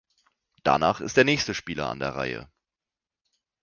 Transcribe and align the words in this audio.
Danach 0.63 0.99
ist 0.99 1.15
der 1.15 1.25
nächste 1.25 1.53
Spieler 1.53 1.87
an 1.89 1.99
der 1.99 2.15
Reihe. 2.15 2.49